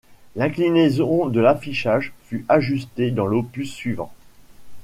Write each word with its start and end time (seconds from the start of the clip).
L'inclinaison 0.35 1.27
de 1.27 1.39
l'affichage 1.39 2.11
fut 2.25 2.43
ajusté 2.49 3.11
dans 3.11 3.27
l'opus 3.27 3.71
suivant. 3.71 4.11